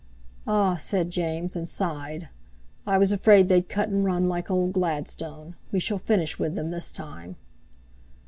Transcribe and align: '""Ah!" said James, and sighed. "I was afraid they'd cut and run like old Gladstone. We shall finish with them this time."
'""Ah!" 0.47 0.77
said 0.77 1.11
James, 1.11 1.55
and 1.55 1.69
sighed. 1.69 2.29
"I 2.87 2.97
was 2.97 3.11
afraid 3.11 3.49
they'd 3.49 3.69
cut 3.69 3.87
and 3.87 4.03
run 4.03 4.27
like 4.27 4.49
old 4.49 4.73
Gladstone. 4.73 5.55
We 5.71 5.79
shall 5.79 5.99
finish 5.99 6.39
with 6.39 6.55
them 6.55 6.71
this 6.71 6.91
time." 6.91 7.35